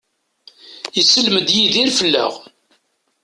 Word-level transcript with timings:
Isellem-d 0.99 1.49
Yidir 1.57 1.89
fell-aɣ. 1.97 2.33